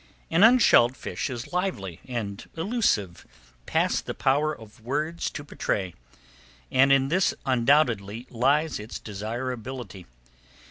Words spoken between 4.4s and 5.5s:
of words to